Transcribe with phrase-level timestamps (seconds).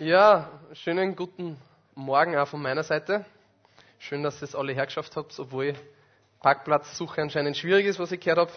[0.00, 1.56] Ja, schönen guten
[1.96, 3.24] Morgen auch von meiner Seite.
[3.98, 5.74] Schön, dass ihr es alle hergeschafft habt, obwohl
[6.40, 8.52] Parkplatzsuche anscheinend schwierig ist, was ich gehört habe.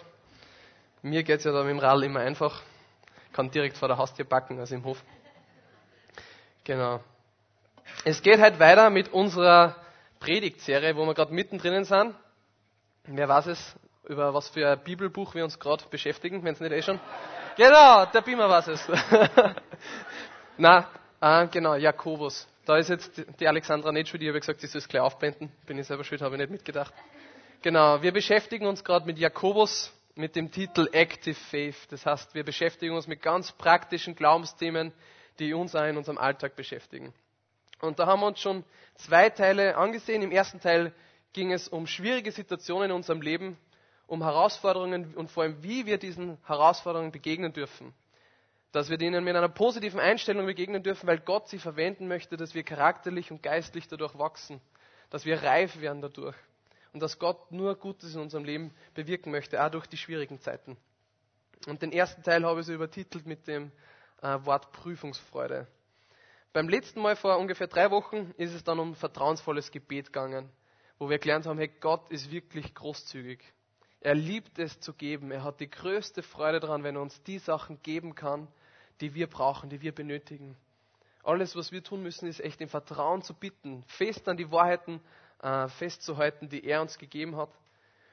[1.02, 2.62] Mir geht es ja da mit dem Rad immer einfach.
[3.32, 5.02] Kann direkt vor der Haustür packen, also im Hof.
[6.62, 7.00] Genau.
[8.04, 9.74] Es geht heute weiter mit unserer
[10.20, 12.14] Predigtserie, wo wir gerade mittendrin sind.
[13.06, 16.70] Wer weiß es, über was für ein Bibelbuch wir uns gerade beschäftigen, wenn es nicht
[16.70, 17.00] eh schon.
[17.56, 18.88] Genau, der Beamer weiß es.
[20.56, 20.88] Na,
[21.22, 22.46] ah, genau, Jakobus.
[22.64, 25.50] Da ist jetzt die Alexandra nicht schuld, ich habe gesagt, sie soll es gleich aufblenden.
[25.66, 26.92] Bin ich selber schuld, habe ich nicht mitgedacht.
[27.62, 31.76] Genau, wir beschäftigen uns gerade mit Jakobus mit dem Titel Active Faith.
[31.90, 34.92] Das heißt, wir beschäftigen uns mit ganz praktischen Glaubensthemen,
[35.38, 37.12] die uns auch in unserem Alltag beschäftigen.
[37.80, 38.64] Und da haben wir uns schon
[38.96, 40.22] zwei Teile angesehen.
[40.22, 40.92] Im ersten Teil
[41.32, 43.56] ging es um schwierige Situationen in unserem Leben,
[44.06, 47.94] um Herausforderungen und vor allem, wie wir diesen Herausforderungen begegnen dürfen.
[48.72, 52.54] Dass wir denen mit einer positiven Einstellung begegnen dürfen, weil Gott sie verwenden möchte, dass
[52.54, 54.60] wir charakterlich und geistlich dadurch wachsen,
[55.10, 56.36] dass wir reif werden dadurch
[56.92, 60.76] und dass Gott nur Gutes in unserem Leben bewirken möchte, auch durch die schwierigen Zeiten.
[61.66, 63.70] Und den ersten Teil habe ich so übertitelt mit dem
[64.20, 65.66] äh, Wort Prüfungsfreude.
[66.52, 70.50] Beim letzten Mal vor ungefähr drei Wochen ist es dann um vertrauensvolles Gebet gegangen,
[70.98, 73.40] wo wir gelernt haben, hey, Gott ist wirklich großzügig.
[74.00, 75.30] Er liebt es zu geben.
[75.30, 78.48] Er hat die größte Freude daran, wenn er uns die Sachen geben kann,
[79.02, 80.56] die wir brauchen, die wir benötigen.
[81.24, 85.00] Alles, was wir tun müssen, ist echt im Vertrauen zu bitten, fest an die Wahrheiten
[85.42, 87.50] äh, festzuhalten, die er uns gegeben hat.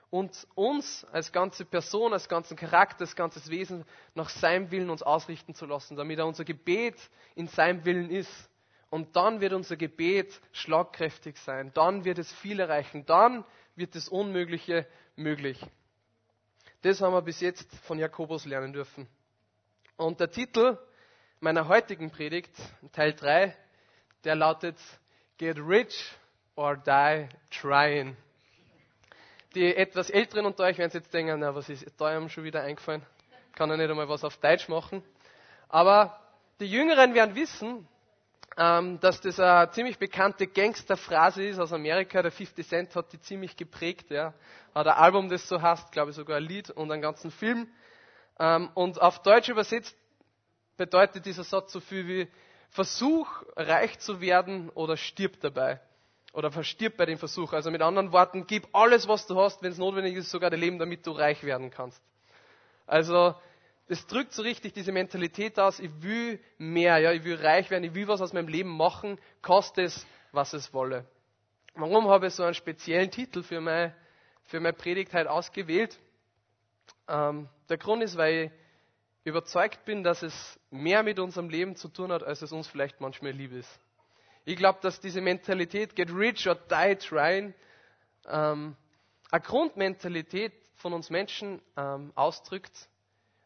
[0.09, 5.03] Und uns als ganze Person, als ganzen Charakter, als ganzes Wesen nach seinem Willen uns
[5.03, 6.95] ausrichten zu lassen, damit er unser Gebet
[7.35, 8.49] in seinem Willen ist.
[8.89, 11.71] Und dann wird unser Gebet schlagkräftig sein.
[11.75, 13.05] Dann wird es viel erreichen.
[13.05, 15.63] Dann wird das Unmögliche möglich.
[16.81, 19.07] Das haben wir bis jetzt von Jakobus lernen dürfen.
[19.99, 20.77] Und der Titel
[21.41, 22.55] meiner heutigen Predigt,
[22.93, 23.53] Teil 3,
[24.23, 24.77] der lautet
[25.37, 26.15] Get Rich
[26.55, 28.15] or Die Trying.
[29.55, 32.61] Die etwas Älteren unter euch werden jetzt denken, na, was ist da ihm schon wieder
[32.61, 33.05] eingefallen?
[33.55, 35.03] Kann er nicht einmal was auf Deutsch machen.
[35.67, 36.17] Aber
[36.61, 37.85] die Jüngeren werden wissen,
[38.55, 42.21] ähm, dass das eine ziemlich bekannte Gangsterphrase ist aus Amerika.
[42.21, 44.11] Der 50 Cent hat die ziemlich geprägt.
[44.11, 44.33] Ja.
[44.73, 47.67] Hat ein Album, das so heißt, glaube ich sogar ein Lied und einen ganzen Film.
[48.39, 49.95] Ähm, und auf Deutsch übersetzt
[50.77, 52.27] bedeutet dieser Satz so viel wie
[52.69, 55.81] Versuch, reich zu werden oder stirb dabei.
[56.31, 57.53] Oder verstirb bei dem Versuch.
[57.53, 60.59] Also mit anderen Worten, gib alles, was du hast, wenn es notwendig ist, sogar dein
[60.59, 62.01] Leben, damit du reich werden kannst.
[62.85, 63.35] Also
[63.87, 67.83] das drückt so richtig diese Mentalität aus, ich will mehr, ja, ich will reich werden,
[67.83, 71.05] ich will was aus meinem Leben machen, koste es, was es wolle.
[71.73, 73.95] Warum habe ich so einen speziellen Titel für meine,
[74.43, 75.97] für meine Predigt heute ausgewählt?
[77.09, 78.51] Ähm, der Grund ist, weil
[79.23, 82.67] ich überzeugt bin, dass es mehr mit unserem Leben zu tun hat, als es uns
[82.67, 83.79] vielleicht manchmal lieb ist.
[84.45, 87.53] Ich glaube, dass diese Mentalität, get rich or die trying,
[88.27, 88.75] ähm,
[89.31, 92.87] eine Grundmentalität von uns Menschen ähm, ausdrückt,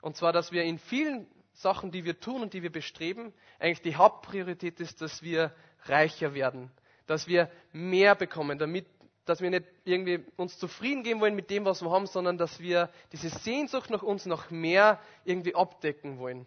[0.01, 3.81] und zwar, dass wir in vielen Sachen, die wir tun und die wir bestreben, eigentlich
[3.81, 6.71] die Hauptpriorität ist, dass wir reicher werden,
[7.07, 8.85] dass wir mehr bekommen, damit,
[9.25, 12.59] dass wir nicht irgendwie uns zufrieden geben wollen mit dem, was wir haben, sondern dass
[12.59, 16.45] wir diese Sehnsucht nach uns noch mehr irgendwie abdecken wollen.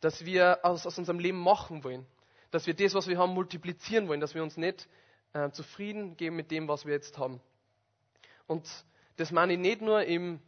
[0.00, 2.06] Dass wir aus, aus unserem Leben machen wollen.
[2.50, 4.20] Dass wir das, was wir haben, multiplizieren wollen.
[4.20, 4.88] Dass wir uns nicht
[5.32, 7.40] äh, zufrieden geben mit dem, was wir jetzt haben.
[8.46, 8.68] Und
[9.16, 10.40] das meine ich nicht nur im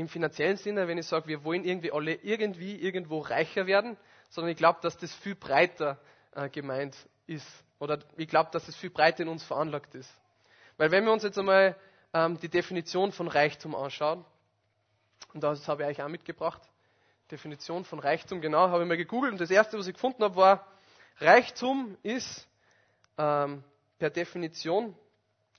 [0.00, 3.96] im finanziellen Sinne, wenn ich sage, wir wollen irgendwie alle irgendwie irgendwo reicher werden,
[4.28, 6.00] sondern ich glaube, dass das viel breiter
[6.32, 6.96] äh, gemeint
[7.26, 7.46] ist.
[7.80, 10.08] Oder ich glaube, dass das viel breiter in uns veranlagt ist.
[10.76, 11.74] Weil wenn wir uns jetzt einmal
[12.14, 14.24] ähm, die Definition von Reichtum anschauen,
[15.34, 16.62] und das habe ich euch auch mitgebracht,
[17.30, 20.36] Definition von Reichtum, genau, habe ich mal gegoogelt und das erste, was ich gefunden habe,
[20.36, 20.66] war,
[21.18, 22.46] Reichtum ist
[23.18, 23.64] ähm,
[23.98, 24.96] per Definition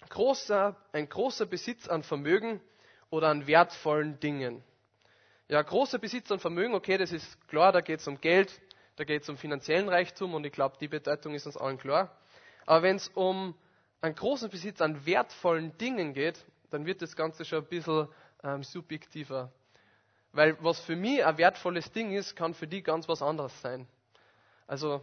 [0.09, 2.61] großer, ein großer Besitz an Vermögen,
[3.11, 4.63] oder an wertvollen Dingen.
[5.49, 8.59] Ja, großer Besitz an Vermögen, okay, das ist klar, da geht es um Geld,
[8.95, 12.15] da geht es um finanziellen Reichtum und ich glaube, die Bedeutung ist uns allen klar.
[12.65, 13.55] Aber wenn es um
[14.01, 18.07] einen großen Besitz an wertvollen Dingen geht, dann wird das Ganze schon ein bisschen
[18.43, 19.51] ähm, subjektiver.
[20.33, 23.87] Weil was für mich ein wertvolles Ding ist, kann für die ganz was anderes sein.
[24.67, 25.01] Also,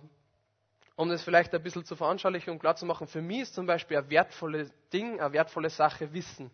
[0.96, 3.66] um das vielleicht ein bisschen zu veranschaulichen und klar zu machen, für mich ist zum
[3.66, 6.50] Beispiel ein wertvolles Ding, eine wertvolle Sache Wissen.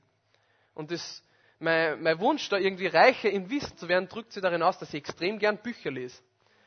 [0.75, 1.23] Und das
[1.61, 4.89] mein, mein Wunsch, da irgendwie reicher im Wissen zu werden, drückt sich darin aus, dass
[4.91, 6.21] ich extrem gern Bücher lese.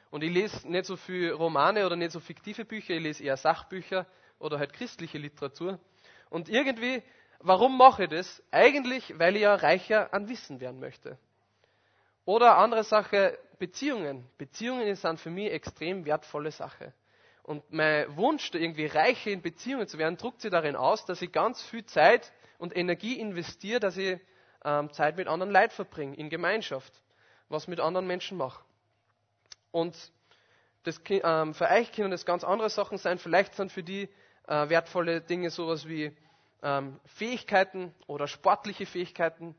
[0.10, 3.38] Und ich lese nicht so viel Romane oder nicht so fiktive Bücher, ich lese eher
[3.38, 4.06] Sachbücher
[4.40, 5.80] oder halt christliche Literatur.
[6.30, 7.04] Und irgendwie,
[7.40, 8.44] warum mache ich das?
[8.52, 11.18] Eigentlich, weil ich ja reicher an Wissen werden möchte.
[12.26, 14.26] Oder andere Sache, Beziehungen.
[14.38, 16.94] Beziehungen sind für mich extrem wertvolle Sache.
[17.44, 21.32] Und mein Wunsch, irgendwie reicher in Beziehungen zu werden, drückt sich darin aus, dass ich
[21.32, 24.20] ganz viel Zeit und Energie investiere, dass ich
[24.66, 26.94] ähm, Zeit mit anderen Leuten verbringe, in Gemeinschaft,
[27.48, 28.67] was mit anderen Menschen mache.
[29.78, 29.96] Und
[30.82, 33.20] das, ähm, für euch können das ganz andere Sachen sein.
[33.20, 34.10] Vielleicht sind für die
[34.48, 36.12] äh, wertvolle Dinge sowas wie
[36.64, 39.56] ähm, Fähigkeiten oder sportliche Fähigkeiten.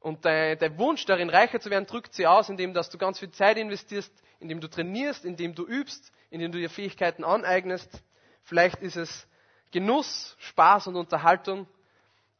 [0.00, 3.20] Und dein, dein, Wunsch darin reicher zu werden, drückt sie aus, indem dass du ganz
[3.20, 8.02] viel Zeit investierst, indem du trainierst, indem du übst, indem du dir Fähigkeiten aneignest.
[8.42, 9.28] Vielleicht ist es
[9.70, 11.68] Genuss, Spaß und Unterhaltung.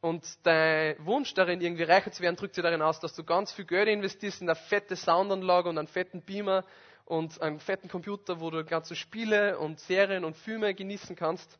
[0.01, 3.53] Und dein Wunsch darin, irgendwie reicher zu werden, drückt sich darin aus, dass du ganz
[3.53, 6.65] viel Geld investierst in eine fette Soundanlage und einen fetten Beamer
[7.05, 11.57] und einen fetten Computer, wo du ganze Spiele und Serien und Filme genießen kannst.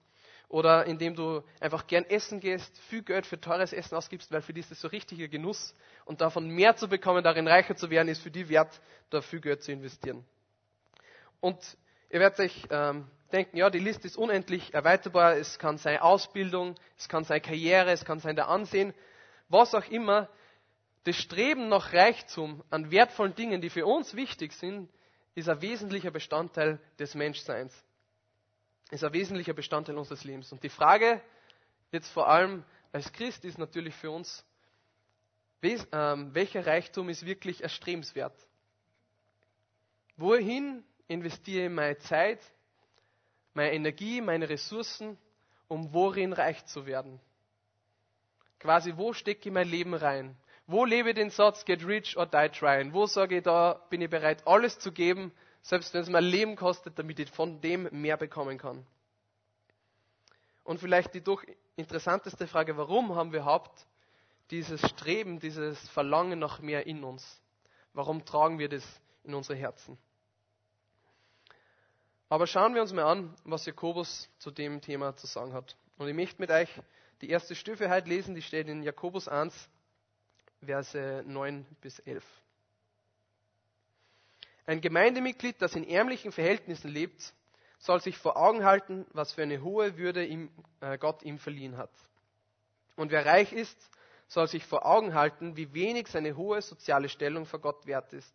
[0.47, 4.53] Oder indem du einfach gern essen gehst, viel Geld für teures Essen ausgibst, weil für
[4.53, 5.73] die ist das so richtiger Genuss.
[6.03, 9.39] Und davon mehr zu bekommen, darin reicher zu werden, ist für die wert, da viel
[9.39, 10.25] Geld zu investieren.
[11.39, 11.57] Und
[12.09, 15.37] ihr werdet euch ähm, denken, ja, die Liste ist unendlich erweiterbar.
[15.37, 18.93] Es kann sein Ausbildung, es kann sein Karriere, es kann sein der Ansehen,
[19.47, 20.29] was auch immer.
[21.05, 24.89] Das Streben nach Reichtum an wertvollen Dingen, die für uns wichtig sind,
[25.35, 27.73] ist ein wesentlicher Bestandteil des Menschseins.
[28.89, 30.51] Ist ein wesentlicher Bestandteil unseres Lebens.
[30.51, 31.21] Und die Frage
[31.91, 34.45] jetzt vor allem als Christ ist natürlich für uns,
[35.63, 38.35] ähm, welcher Reichtum ist wirklich erstrebenswert?
[40.17, 42.39] Wohin investiere ich meine Zeit,
[43.53, 45.17] meine Energie, meine Ressourcen,
[45.67, 47.19] um worin reich zu werden?
[48.59, 50.35] Quasi, wo stecke ich mein Leben rein?
[50.71, 52.93] Wo lebe ich den Satz, get rich or die trying?
[52.93, 56.55] Wo sage ich, da bin ich bereit, alles zu geben, selbst wenn es mein Leben
[56.55, 58.85] kostet, damit ich von dem mehr bekommen kann?
[60.63, 61.43] Und vielleicht die doch
[61.75, 63.85] interessanteste Frage, warum haben wir überhaupt
[64.49, 67.41] dieses Streben, dieses Verlangen nach mehr in uns?
[67.93, 68.83] Warum tragen wir das
[69.25, 69.97] in unsere Herzen?
[72.29, 75.75] Aber schauen wir uns mal an, was Jakobus zu dem Thema zu sagen hat.
[75.97, 76.69] Und ich möchte mit euch
[77.19, 79.69] die erste Stufe heute lesen, die steht in Jakobus 1,
[80.63, 82.23] Verse 9 bis 11.
[84.65, 87.33] Ein Gemeindemitglied, das in ärmlichen Verhältnissen lebt,
[87.79, 91.77] soll sich vor Augen halten, was für eine hohe Würde ihm, äh, Gott ihm verliehen
[91.77, 91.91] hat.
[92.95, 93.77] Und wer reich ist,
[94.27, 98.33] soll sich vor Augen halten, wie wenig seine hohe soziale Stellung vor Gott wert ist.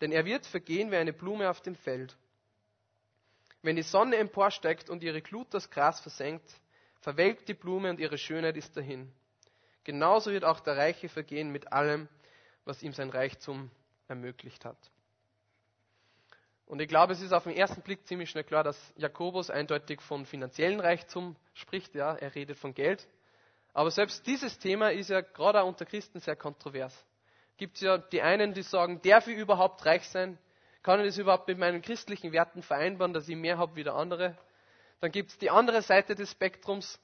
[0.00, 2.16] Denn er wird vergehen wie eine Blume auf dem Feld.
[3.62, 6.48] Wenn die Sonne emporsteigt und ihre Glut das Gras versenkt,
[7.00, 9.10] verwelkt die Blume und ihre Schönheit ist dahin.
[9.86, 12.08] Genauso wird auch der Reiche vergehen mit allem,
[12.64, 13.70] was ihm sein Reichtum
[14.08, 14.76] ermöglicht hat.
[16.66, 20.00] Und ich glaube, es ist auf den ersten Blick ziemlich schnell klar, dass Jakobus eindeutig
[20.02, 21.94] von finanziellen Reichtum spricht.
[21.94, 23.06] Ja, er redet von Geld.
[23.74, 26.92] Aber selbst dieses Thema ist ja gerade auch unter Christen sehr kontrovers.
[27.56, 30.36] Gibt es ja die einen, die sagen, darf ich überhaupt reich sein?
[30.82, 33.94] Kann ich das überhaupt mit meinen christlichen Werten vereinbaren, dass ich mehr habe wie der
[33.94, 34.36] andere?
[34.98, 36.98] Dann gibt es die andere Seite des Spektrums,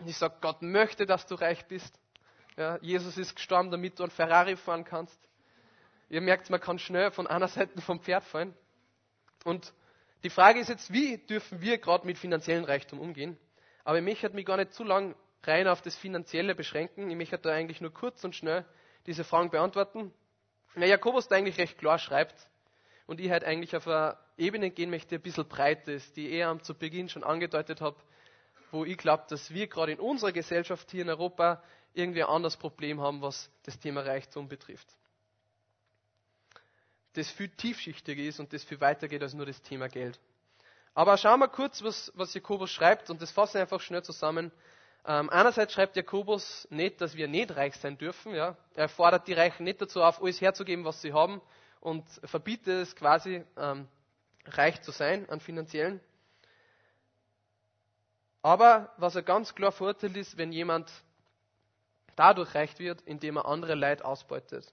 [0.00, 1.98] die sagt, Gott möchte, dass du reich bist.
[2.56, 5.18] Ja, Jesus ist gestorben, damit du ein Ferrari fahren kannst.
[6.10, 8.54] Ihr merkt, man kann schnell von einer Seite vom Pferd fallen.
[9.44, 9.72] Und
[10.22, 13.38] die Frage ist jetzt, wie dürfen wir gerade mit finanziellen Reichtum umgehen?
[13.84, 17.10] Aber ich möchte mich gar nicht zu lang rein auf das Finanzielle beschränken.
[17.10, 18.64] Ich möchte da eigentlich nur kurz und schnell
[19.06, 20.12] diese Fragen beantworten.
[20.74, 22.48] Na, Jakobus da eigentlich recht klar schreibt,
[23.06, 26.28] und ich halt eigentlich auf eine Ebene gehen möchte, die ein bisschen breit ist, die
[26.28, 27.96] ich eher zu Beginn schon angedeutet habe,
[28.70, 31.62] wo ich glaube, dass wir gerade in unserer Gesellschaft hier in Europa
[31.94, 34.88] irgendwie ein anderes Problem haben, was das Thema Reichtum betrifft.
[37.14, 40.18] Das viel tiefschichtiger ist und das viel weiter geht als nur das Thema Geld.
[40.94, 44.50] Aber schauen wir kurz, was, was Jakobus schreibt und das fasse ich einfach schnell zusammen.
[45.04, 48.34] Ähm, einerseits schreibt Jakobus nicht, dass wir nicht reich sein dürfen.
[48.34, 48.56] Ja?
[48.74, 51.40] Er fordert die Reichen nicht dazu auf, alles herzugeben, was sie haben,
[51.80, 53.88] und verbietet es quasi, ähm,
[54.46, 56.00] reich zu sein an finanziellen.
[58.42, 60.90] Aber was er ganz klar verurteilt ist, wenn jemand
[62.16, 64.72] dadurch reich wird, indem er andere Leid ausbeutet.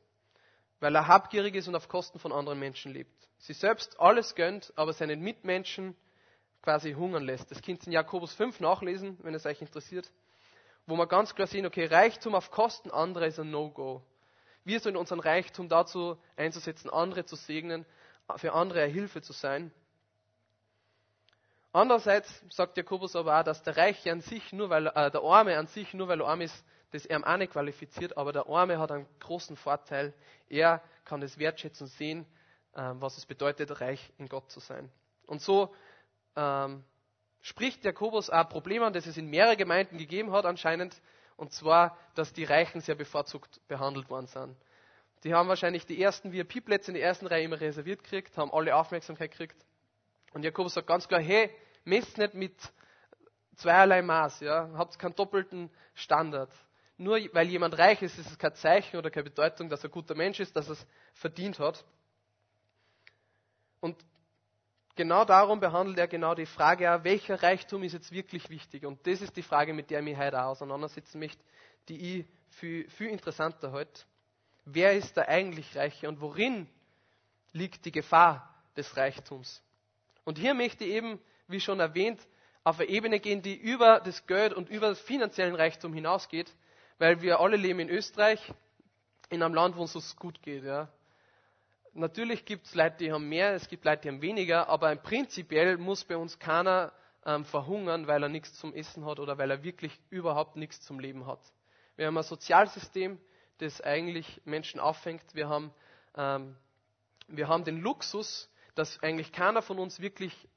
[0.79, 3.12] Weil er habgierig ist und auf Kosten von anderen Menschen lebt.
[3.38, 5.96] Sie selbst alles gönnt, aber seinen Mitmenschen
[6.62, 7.51] quasi hungern lässt.
[7.51, 10.12] Das könnt ihr in Jakobus 5 nachlesen, wenn es euch interessiert.
[10.86, 14.01] Wo man ganz klar sehen, okay, Reichtum auf Kosten anderer ist ein No-Go.
[14.65, 17.86] Wir sollen unseren Reichtum dazu einzusetzen, andere zu segnen,
[18.36, 19.72] für andere eine Hilfe zu sein.
[21.72, 25.58] Andererseits sagt Jakobus aber auch, dass der Reiche an sich, nur weil, äh, der Arme
[25.58, 28.79] an sich, nur weil er arm ist, das er auch nicht qualifiziert, aber der Arme
[28.79, 30.13] hat einen großen Vorteil.
[30.48, 32.25] Er kann es wertschätzen und sehen,
[32.74, 34.89] äh, was es bedeutet, reich in Gott zu sein.
[35.27, 35.74] Und so
[36.36, 36.84] ähm,
[37.41, 41.00] spricht Jakobus auch ein Problem an, das es in mehreren Gemeinden gegeben hat anscheinend,
[41.38, 44.58] und zwar, dass die Reichen sehr bevorzugt behandelt worden sind.
[45.24, 48.75] Die haben wahrscheinlich die ersten VIP-Plätze in der ersten Reihe immer reserviert gekriegt, haben alle
[48.75, 49.65] Aufmerksamkeit gekriegt.
[50.34, 51.50] Und Jakobus sagt ganz klar, hey,
[51.84, 52.55] messt nicht mit
[53.55, 56.51] zweierlei Maß, ja, habt keinen doppelten Standard.
[56.99, 60.15] Nur weil jemand reich ist, ist es kein Zeichen oder keine Bedeutung, dass er guter
[60.15, 61.85] Mensch ist, dass er es verdient hat.
[63.79, 63.95] Und
[64.97, 68.85] genau darum behandelt er genau die Frage, welcher Reichtum ist jetzt wirklich wichtig?
[68.85, 71.41] Und das ist die Frage, mit der ich mich heute auch auseinandersetzen möchte,
[71.87, 74.01] die ich viel, viel interessanter halte.
[74.65, 76.67] Wer ist der eigentlich Reiche und worin
[77.53, 79.63] liegt die Gefahr des Reichtums?
[80.25, 82.19] Und hier möchte ich eben, wie schon erwähnt,
[82.65, 86.53] auf eine Ebene gehen, die über das Geld und über das finanziellen Reichtum hinausgeht,
[86.99, 88.39] weil wir alle leben in Österreich,
[89.29, 90.63] in einem Land, wo es uns gut geht.
[90.63, 90.89] Ja.
[91.93, 95.77] Natürlich gibt es Leute, die haben mehr, es gibt Leute, die haben weniger, aber prinzipiell
[95.77, 96.91] muss bei uns keiner
[97.25, 100.99] ähm, verhungern, weil er nichts zum Essen hat oder weil er wirklich überhaupt nichts zum
[100.99, 101.39] Leben hat.
[101.95, 103.19] Wir haben ein Sozialsystem,
[103.57, 105.23] das eigentlich Menschen auffängt.
[105.33, 105.73] Wir haben,
[106.15, 106.55] ähm,
[107.27, 110.47] wir haben den Luxus, dass eigentlich keiner von uns wirklich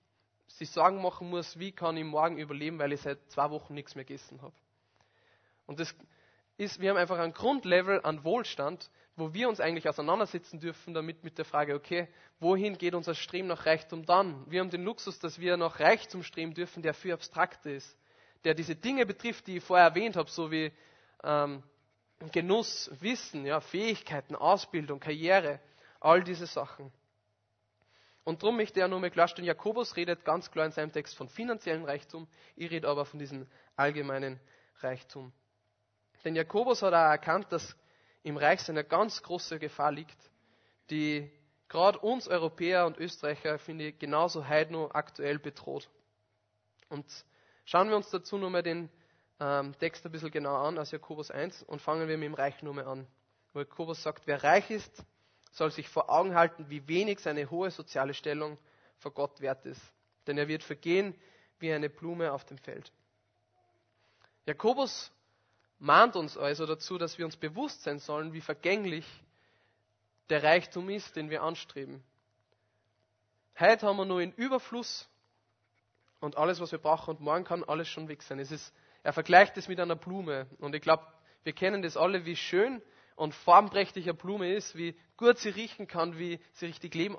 [0.48, 3.94] sich Sorgen machen muss, wie kann ich morgen überleben, weil ich seit zwei Wochen nichts
[3.94, 4.54] mehr gegessen habe.
[5.66, 5.94] Und das
[6.56, 11.22] ist, wir haben einfach ein Grundlevel an Wohlstand, wo wir uns eigentlich auseinandersetzen dürfen damit
[11.22, 12.08] mit der Frage, okay,
[12.40, 14.50] wohin geht unser Streben nach Reichtum dann?
[14.50, 17.98] Wir haben den Luxus, dass wir nach Reichtum streben dürfen, der viel abstrakter ist,
[18.44, 20.72] der diese Dinge betrifft, die ich vorher erwähnt habe, so wie
[21.22, 21.62] ähm,
[22.32, 25.60] Genuss, Wissen, ja, Fähigkeiten, Ausbildung, Karriere,
[26.00, 26.92] all diese Sachen.
[28.24, 31.28] Und darum möchte er nur mal klarstellen, Jakobus redet ganz klar in seinem Text von
[31.28, 34.38] finanziellen Reichtum, ich rede aber von diesem allgemeinen
[34.80, 35.32] Reichtum.
[36.24, 37.76] Denn Jakobus hat auch erkannt, dass
[38.22, 40.18] im Reich eine ganz große Gefahr liegt,
[40.90, 41.30] die
[41.68, 45.88] gerade uns Europäer und Österreicher, finde ich, genauso heute noch aktuell bedroht.
[46.88, 47.06] Und
[47.64, 48.90] schauen wir uns dazu nochmal den
[49.40, 52.62] ähm, Text ein bisschen genauer an, aus Jakobus 1, und fangen wir mit dem Reich
[52.62, 53.06] nochmal an.
[53.52, 55.04] Wo Jakobus sagt, wer reich ist,
[55.50, 58.58] soll sich vor Augen halten, wie wenig seine hohe soziale Stellung
[58.98, 59.82] vor Gott wert ist.
[60.26, 61.14] Denn er wird vergehen
[61.58, 62.92] wie eine Blume auf dem Feld.
[64.46, 65.10] Jakobus
[65.82, 69.04] mahnt uns also dazu, dass wir uns bewusst sein sollen, wie vergänglich
[70.30, 72.04] der Reichtum ist, den wir anstreben.
[73.58, 75.08] Heute haben wir nur in Überfluss
[76.20, 78.38] und alles, was wir brauchen, und morgen kann alles schon weg sein.
[78.38, 78.72] Es ist,
[79.02, 80.46] er vergleicht es mit einer Blume.
[80.58, 81.04] Und ich glaube,
[81.42, 82.80] wir kennen das alle, wie schön
[83.16, 87.18] und farbenprächtig eine Blume ist, wie gut sie riechen kann, wie sie richtig Leben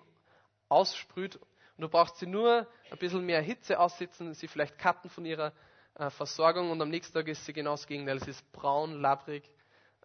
[0.69, 1.35] aussprüht.
[1.35, 5.51] Und du brauchst sie nur ein bisschen mehr Hitze aussitzen, sie vielleicht cutten von ihrer
[5.95, 8.17] äh, Versorgung und am nächsten Tag ist sie genau das Gegenteil.
[8.17, 9.49] Es ist braun, labbrig,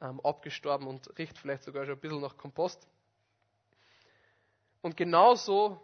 [0.00, 2.86] ähm, abgestorben und riecht vielleicht sogar schon ein bisschen nach Kompost.
[4.80, 5.80] Und genauso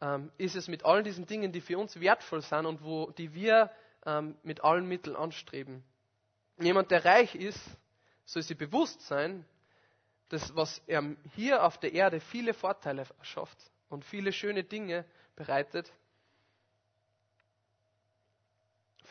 [0.00, 3.34] ähm, ist es mit all diesen Dingen, die für uns wertvoll sind und wo, die
[3.34, 3.70] wir
[4.06, 5.84] ähm, mit allen Mitteln anstreben.
[6.58, 7.60] Jemand, der reich ist,
[8.24, 9.44] soll sich bewusst sein,
[10.28, 13.58] dass was er hier auf der Erde viele Vorteile schafft
[13.88, 15.04] und viele schöne Dinge
[15.36, 15.92] bereitet,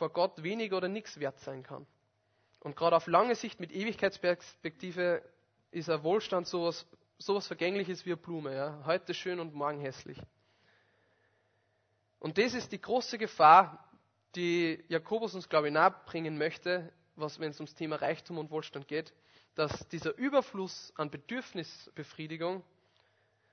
[0.01, 1.85] vor Gott wenig oder nichts wert sein kann.
[2.59, 5.21] Und gerade auf lange Sicht mit Ewigkeitsperspektive
[5.69, 6.87] ist ein Wohlstand sowas,
[7.19, 8.55] sowas Vergängliches wie eine Blume.
[8.55, 8.81] Ja?
[8.83, 10.17] Heute schön und morgen hässlich.
[12.17, 13.91] Und das ist die große Gefahr,
[14.33, 19.13] die Jakobus uns, glaube ich, nahebringen möchte, wenn es ums Thema Reichtum und Wohlstand geht,
[19.53, 22.63] dass dieser Überfluss an Bedürfnisbefriedigung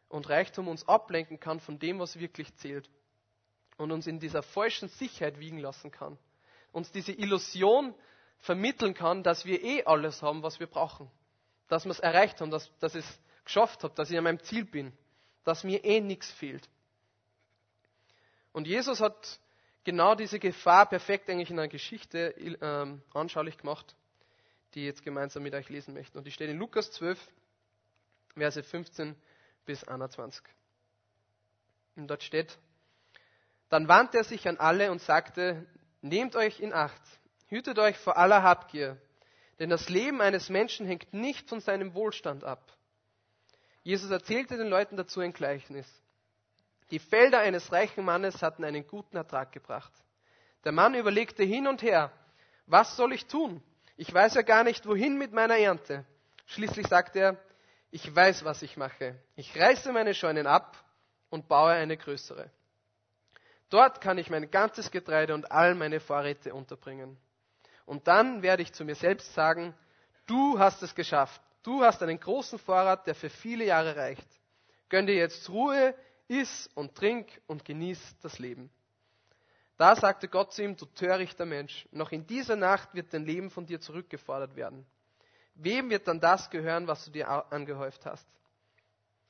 [0.08, 2.88] und Reichtum uns ablenken kann von dem, was wirklich zählt.
[3.76, 6.16] Und uns in dieser falschen Sicherheit wiegen lassen kann
[6.72, 7.94] uns diese Illusion
[8.40, 11.10] vermitteln kann, dass wir eh alles haben, was wir brauchen.
[11.68, 14.42] Dass wir es erreicht haben, dass, dass ich es geschafft habe, dass ich an meinem
[14.42, 14.92] Ziel bin,
[15.44, 16.68] dass mir eh nichts fehlt.
[18.52, 19.40] Und Jesus hat
[19.84, 23.96] genau diese Gefahr perfekt eigentlich in einer Geschichte ähm, anschaulich gemacht,
[24.74, 26.18] die ich jetzt gemeinsam mit euch lesen möchte.
[26.18, 27.18] Und die steht in Lukas 12,
[28.34, 29.16] Verse 15
[29.64, 30.44] bis 21.
[31.96, 32.58] Und dort steht,
[33.70, 35.66] dann wandte er sich an alle und sagte,
[36.00, 37.02] Nehmt euch in Acht,
[37.48, 38.96] hütet euch vor aller Habgier,
[39.58, 42.72] denn das Leben eines Menschen hängt nicht von seinem Wohlstand ab.
[43.82, 45.86] Jesus erzählte den Leuten dazu ein Gleichnis.
[46.90, 49.92] Die Felder eines reichen Mannes hatten einen guten Ertrag gebracht.
[50.64, 52.12] Der Mann überlegte hin und her,
[52.66, 53.62] was soll ich tun?
[53.96, 56.04] Ich weiß ja gar nicht, wohin mit meiner Ernte.
[56.46, 57.36] Schließlich sagte er,
[57.90, 59.18] ich weiß, was ich mache.
[59.34, 60.76] Ich reiße meine Scheunen ab
[61.30, 62.50] und baue eine größere.
[63.70, 67.18] Dort kann ich mein ganzes Getreide und all meine Vorräte unterbringen.
[67.84, 69.74] Und dann werde ich zu mir selbst sagen,
[70.26, 71.40] du hast es geschafft.
[71.62, 74.26] Du hast einen großen Vorrat, der für viele Jahre reicht.
[74.88, 75.94] Gönn dir jetzt Ruhe,
[76.28, 78.70] iss und trink und genieß das Leben.
[79.76, 83.50] Da sagte Gott zu ihm, du törichter Mensch, noch in dieser Nacht wird dein Leben
[83.50, 84.86] von dir zurückgefordert werden.
[85.54, 88.26] wem wird dann das gehören, was du dir angehäuft hast?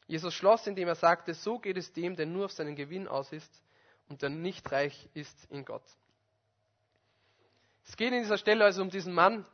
[0.07, 3.33] Jesus schloss, indem er sagte, so geht es dem, der nur auf seinen Gewinn aus
[3.33, 3.63] ist
[4.09, 5.83] und der nicht reich ist in Gott.
[7.87, 9.47] Es geht in dieser Stelle also um diesen Mann,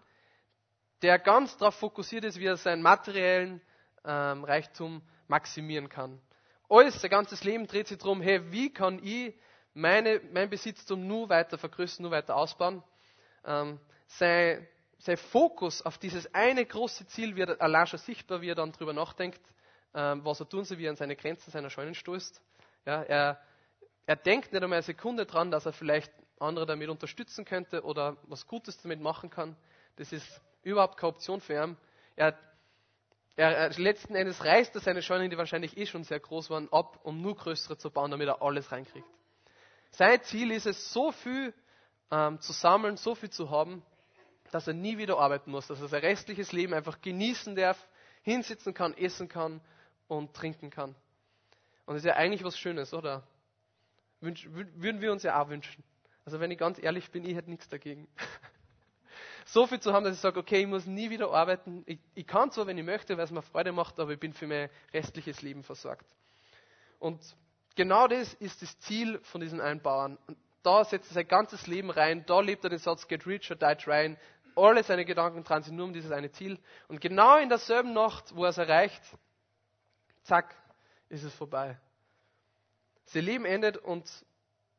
[1.03, 3.61] der ganz darauf fokussiert ist, wie er seinen materiellen
[4.05, 6.21] ähm, Reichtum maximieren kann.
[6.69, 9.35] Alles, sein ganzes Leben dreht sich darum, hey, wie kann ich
[9.75, 12.83] meine, mein Besitztum nur weiter vergrößern, nur weiter ausbauen.
[13.45, 14.67] Ähm, sein,
[14.99, 18.93] sein Fokus auf dieses eine große Ziel wird allein schon sichtbar, wie er dann darüber
[18.93, 19.41] nachdenkt,
[19.95, 22.41] ähm, was er tun soll, wie er an seine Grenzen seiner Scheunen stößt.
[22.87, 23.41] Ja, er,
[24.07, 28.17] er denkt nicht einmal eine Sekunde dran, dass er vielleicht andere damit unterstützen könnte oder
[28.25, 29.57] was Gutes damit machen kann.
[29.97, 31.77] Das ist überhaupt keine Option für ihn.
[32.17, 32.39] Er,
[33.37, 36.71] er, er letzten Endes reißt er seine Scheunen, die wahrscheinlich eh schon sehr groß waren,
[36.73, 39.07] ab, um nur größere zu bauen, damit er alles reinkriegt.
[39.91, 41.55] Sein Ziel ist es, so viel
[42.11, 43.83] ähm, zu sammeln, so viel zu haben,
[44.51, 47.79] dass er nie wieder arbeiten muss, dass er sein restliches Leben einfach genießen darf,
[48.23, 49.61] hinsitzen kann, essen kann
[50.09, 50.95] und trinken kann.
[51.87, 53.23] Und das ist ja eigentlich was Schönes, oder?
[54.25, 55.85] Wünsch, würden wir uns ja auch wünschen.
[56.25, 58.09] Also wenn ich ganz ehrlich bin, ich hätte nichts dagegen.
[59.47, 61.83] so viel zu haben, dass ich sage, okay, ich muss nie wieder arbeiten.
[61.87, 64.33] Ich, ich kann zwar, wenn ich möchte, weil es mir Freude macht, aber ich bin
[64.33, 66.07] für mein restliches Leben versorgt.
[66.99, 67.21] Und
[67.75, 70.17] Genau das ist das Ziel von diesen einen Bauern.
[70.27, 73.51] Und da setzt er sein ganzes Leben rein, da lebt er den Satz Get rich
[73.51, 74.17] or die trying.
[74.57, 76.59] Alle seine Gedanken dran sind nur um dieses eine Ziel.
[76.87, 79.03] Und genau in derselben Nacht, wo er es erreicht,
[80.23, 80.55] zack,
[81.09, 81.77] ist es vorbei.
[83.07, 84.09] Sein Leben endet und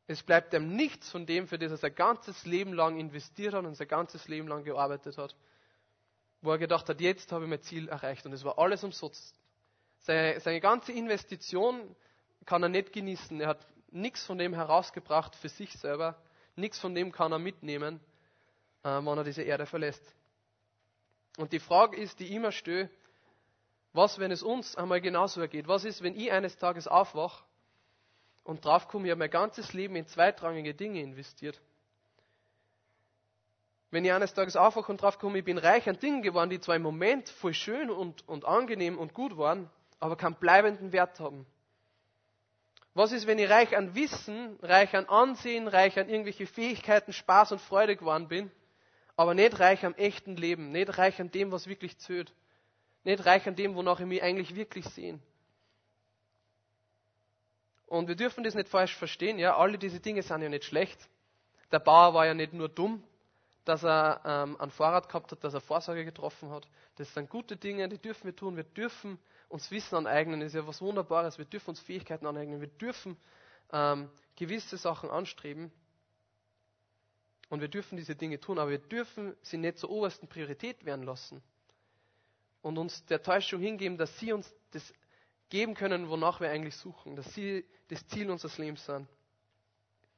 [0.08, 3.64] es bleibt ihm nichts von dem, für das er sein ganzes Leben lang investiert hat
[3.64, 5.34] und sein ganzes Leben lang gearbeitet hat.
[6.42, 8.24] Wo er gedacht hat, jetzt habe ich mein Ziel erreicht.
[8.24, 9.34] Und es war alles umsonst.
[9.98, 11.96] Seine, seine ganze Investition
[12.44, 13.40] kann er nicht genießen.
[13.40, 16.16] Er hat nichts von dem herausgebracht für sich selber.
[16.54, 18.00] Nichts von dem kann er mitnehmen,
[18.84, 20.02] äh, wenn er diese Erde verlässt.
[21.36, 22.88] Und die Frage ist, die immer stöhe,
[23.92, 25.66] was, wenn es uns einmal genauso ergeht?
[25.66, 27.42] Was ist, wenn ich eines Tages aufwache
[28.46, 31.60] und draufkomme, ich habe mein ganzes Leben in zweitrangige Dinge investiert?
[33.90, 36.76] Wenn ich eines Tages aufwache und draufkomme, ich bin reich an Dingen geworden, die zwar
[36.76, 41.46] im Moment voll schön und, und angenehm und gut waren, aber keinen bleibenden Wert haben.
[42.94, 47.52] Was ist, wenn ich reich an Wissen, reich an Ansehen, reich an irgendwelche Fähigkeiten, Spaß
[47.52, 48.50] und Freude geworden bin,
[49.16, 52.32] aber nicht reich am echten Leben, nicht reich an dem, was wirklich zählt,
[53.04, 55.18] nicht reich an dem, wonach ich mich eigentlich wirklich sehe.
[57.86, 61.08] Und wir dürfen das nicht falsch verstehen, ja, alle diese Dinge sind ja nicht schlecht.
[61.70, 63.02] Der Bauer war ja nicht nur dumm,
[63.64, 66.68] dass er ähm, ein Fahrrad gehabt hat, dass er Vorsorge getroffen hat.
[66.96, 68.56] Das sind gute Dinge, die dürfen wir tun.
[68.56, 69.18] Wir dürfen
[69.48, 71.38] uns Wissen aneignen, ist ja was Wunderbares.
[71.38, 72.60] Wir dürfen uns Fähigkeiten aneignen.
[72.60, 73.16] Wir dürfen
[73.72, 75.72] ähm, gewisse Sachen anstreben.
[77.48, 81.04] Und wir dürfen diese Dinge tun, aber wir dürfen sie nicht zur obersten Priorität werden
[81.04, 81.42] lassen.
[82.62, 84.92] Und uns der Täuschung hingeben, dass sie uns das
[85.48, 87.16] geben können, wonach wir eigentlich suchen.
[87.16, 89.08] Dass sie das Ziel unseres Lebens sind.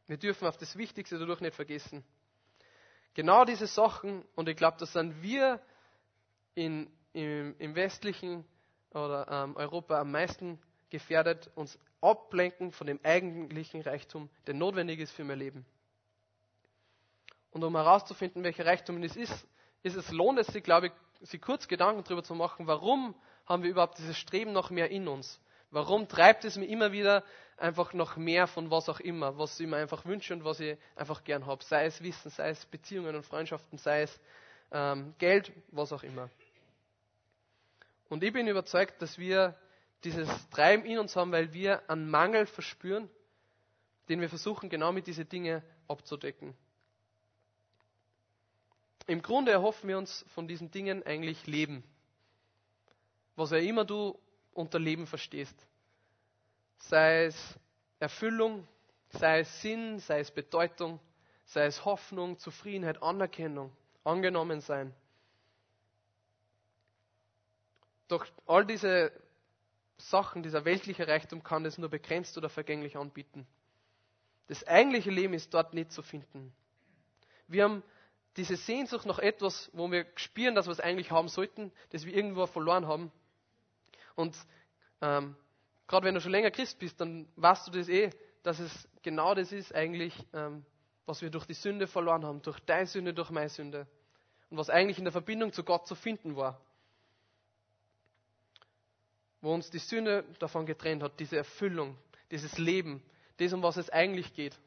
[0.07, 2.03] Wir dürfen auf das Wichtigste dadurch nicht vergessen.
[3.15, 5.61] Genau diese Sachen, und ich glaube, das sind wir
[6.55, 8.45] in, im, im westlichen
[8.93, 15.13] oder ähm, Europa am meisten gefährdet, uns ablenken von dem eigentlichen Reichtum, der notwendig ist
[15.13, 15.67] für mein Leben.
[17.51, 19.47] Und um herauszufinden, welcher Reichtum es ist,
[19.83, 23.15] ist es lohnt es sich, glaube ich, sich kurz Gedanken darüber zu machen, warum
[23.49, 25.41] haben wir überhaupt dieses Streben noch mehr in uns?
[25.71, 27.25] Warum treibt es mir immer wieder
[27.57, 30.77] einfach noch mehr von was auch immer, was ich mir einfach wünsche und was ich
[30.97, 31.65] einfach gern habe?
[31.65, 34.21] Sei es Wissen, sei es Beziehungen und Freundschaften, sei es
[34.71, 36.31] ähm, Geld, was auch immer.
[38.09, 39.55] Und ich bin überzeugt, dass wir
[40.05, 43.11] dieses Treiben in uns haben, weil wir einen Mangel verspüren,
[44.09, 46.55] den wir versuchen genau mit diesen Dingen abzudecken.
[49.07, 51.83] Im Grunde erhoffen wir uns von diesen Dingen eigentlich Leben.
[53.39, 54.19] Was ja immer du
[54.53, 55.55] unter Leben verstehst.
[56.79, 57.55] Sei es
[58.01, 58.67] Erfüllung,
[59.11, 60.99] sei es Sinn, sei es Bedeutung,
[61.45, 63.71] sei es Hoffnung, Zufriedenheit, Anerkennung,
[64.03, 64.93] angenommen sein.
[68.09, 69.13] Doch all diese
[69.99, 73.47] Sachen, dieser weltliche Reichtum kann es nur begrenzt oder vergänglich anbieten.
[74.49, 76.53] Das eigentliche Leben ist dort nicht zu finden.
[77.47, 77.85] Wir haben
[78.37, 82.13] diese Sehnsucht nach etwas, wo wir spüren, dass wir es eigentlich haben sollten, das wir
[82.13, 83.13] irgendwo verloren haben.
[84.19, 84.37] Und
[85.01, 85.37] ähm,
[85.87, 88.11] gerade wenn du schon länger Christ bist, dann weißt du das eh,
[88.43, 90.65] dass es genau das ist eigentlich, ähm,
[91.07, 93.87] was wir durch die Sünde verloren haben, durch deine Sünde, durch meine Sünde.
[94.51, 96.61] Und was eigentlich in der Verbindung zu Gott zu finden war
[99.41, 101.97] wo uns die Sünde davon getrennt hat, diese Erfüllung,
[102.31, 103.03] dieses Leben,
[103.39, 104.59] das, um was es eigentlich geht.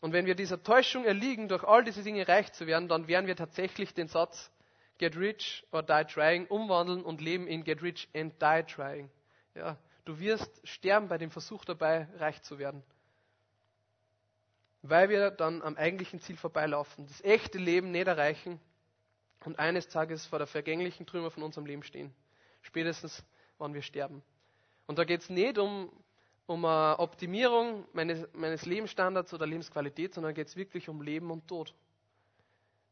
[0.00, 3.26] Und wenn wir dieser Täuschung erliegen, durch all diese Dinge reich zu werden, dann werden
[3.26, 4.50] wir tatsächlich den Satz
[4.98, 9.10] get rich or die trying umwandeln und leben in get rich and die trying.
[9.54, 12.82] Ja, du wirst sterben bei dem Versuch dabei, reich zu werden.
[14.82, 18.60] Weil wir dann am eigentlichen Ziel vorbeilaufen, das echte Leben nicht erreichen
[19.44, 22.14] und eines Tages vor der vergänglichen Trümmer von unserem Leben stehen.
[22.62, 23.24] Spätestens,
[23.58, 24.22] wann wir sterben.
[24.86, 25.92] Und da geht es nicht um,
[26.46, 31.46] um eine Optimierung meines, meines Lebensstandards oder Lebensqualität, sondern geht es wirklich um Leben und
[31.46, 31.74] Tod.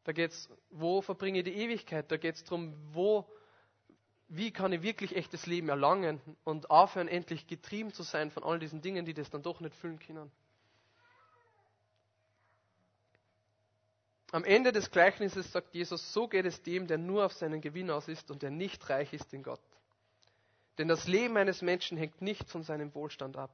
[0.07, 2.09] Da geht es, wo verbringe ich die Ewigkeit?
[2.09, 3.29] Da geht es darum, wo,
[4.29, 8.57] wie kann ich wirklich echtes Leben erlangen und aufhören, endlich getrieben zu sein von all
[8.57, 10.31] diesen Dingen, die das dann doch nicht füllen können.
[14.31, 17.91] Am Ende des Gleichnisses sagt Jesus, so geht es dem, der nur auf seinen Gewinn
[17.91, 19.59] aus ist und der nicht reich ist in Gott.
[20.77, 23.51] Denn das Leben eines Menschen hängt nicht von seinem Wohlstand ab.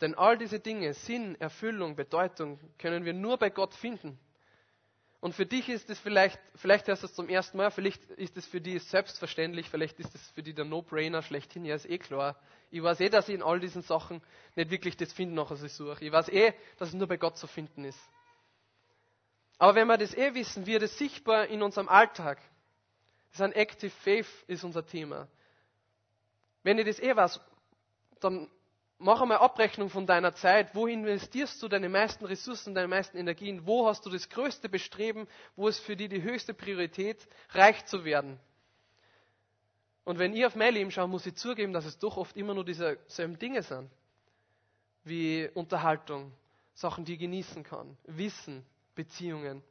[0.00, 4.18] Denn all diese Dinge, Sinn, Erfüllung, Bedeutung, können wir nur bei Gott finden.
[5.20, 8.38] Und für dich ist es vielleicht, vielleicht hörst du es zum ersten Mal, vielleicht ist
[8.38, 11.98] es für dich selbstverständlich, vielleicht ist es für dich der No-Brainer schlechthin, ja, ist eh
[11.98, 12.40] klar.
[12.70, 14.22] Ich weiß eh, dass ich in all diesen Sachen
[14.54, 16.02] nicht wirklich das finden, nach was ich suche.
[16.02, 18.00] Ich weiß eh, dass es nur bei Gott zu finden ist.
[19.58, 22.38] Aber wenn wir das eh wissen, wird es sichtbar in unserem Alltag.
[23.28, 25.28] Das ist ein Active Faith, ist unser Thema.
[26.62, 27.40] Wenn ich das eh weiß,
[28.20, 28.50] dann
[29.00, 30.74] mach einmal Abrechnung von deiner Zeit.
[30.74, 33.66] Wo investierst du deine meisten Ressourcen, deine meisten Energien?
[33.66, 35.26] Wo hast du das größte Bestreben?
[35.56, 38.38] Wo ist für dich die höchste Priorität, reich zu werden?
[40.04, 42.54] Und wenn ich auf mein Leben schaue, muss ich zugeben, dass es doch oft immer
[42.54, 43.90] nur dieselben Dinge sind.
[45.04, 46.32] Wie Unterhaltung,
[46.74, 49.62] Sachen, die ich genießen kann, Wissen, Beziehungen.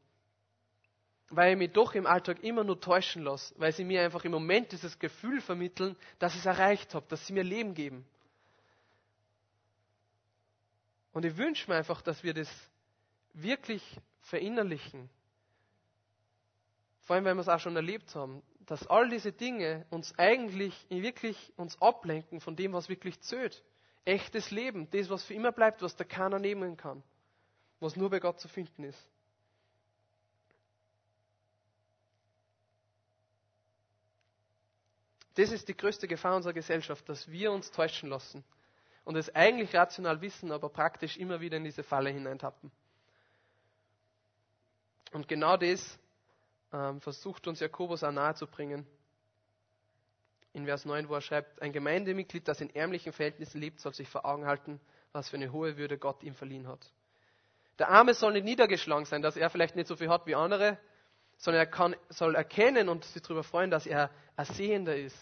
[1.29, 4.31] Weil ich mich doch im Alltag immer nur täuschen lasse, weil sie mir einfach im
[4.31, 8.05] Moment dieses Gefühl vermitteln, dass ich es erreicht habe, dass sie mir Leben geben.
[11.19, 12.47] Und ich wünsche mir einfach, dass wir das
[13.33, 13.83] wirklich
[14.21, 15.09] verinnerlichen.
[17.01, 20.73] Vor allem, weil wir es auch schon erlebt haben, dass all diese Dinge uns eigentlich
[20.87, 23.61] wirklich uns ablenken von dem, was wirklich zählt.
[24.05, 27.03] Echtes Leben, das, was für immer bleibt, was da keiner nehmen kann,
[27.81, 29.09] was nur bei Gott zu finden ist.
[35.33, 38.41] Das ist die größte Gefahr unserer Gesellschaft, dass wir uns täuschen lassen
[39.09, 42.71] und es eigentlich rational wissen, aber praktisch immer wieder in diese Falle hineintappen.
[45.11, 45.97] Und genau das
[46.71, 48.85] ähm, versucht uns Jakobus auch nahezubringen.
[50.53, 54.07] In Vers 9, wo er schreibt, ein Gemeindemitglied, das in ärmlichen Verhältnissen lebt, soll sich
[54.07, 54.79] vor Augen halten,
[55.11, 56.93] was für eine hohe Würde Gott ihm verliehen hat.
[57.79, 60.77] Der Arme soll nicht niedergeschlagen sein, dass er vielleicht nicht so viel hat wie andere,
[61.37, 65.17] sondern er kann, soll erkennen und sich darüber freuen, dass er ersehender ist.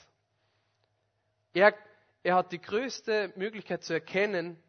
[1.54, 1.74] Er
[2.24, 4.62] er hat die größte Möglichkeit zu erkennen,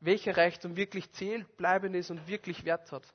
[0.00, 3.06] welcher Reichtum wirklich zählt, bleibend ist und wirklich Wert hat.